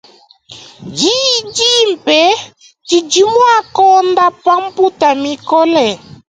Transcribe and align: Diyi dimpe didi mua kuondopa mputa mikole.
Diyi 0.97 1.35
dimpe 1.57 2.19
didi 2.87 3.21
mua 3.31 3.55
kuondopa 3.75 4.53
mputa 4.63 5.09
mikole. 5.23 5.85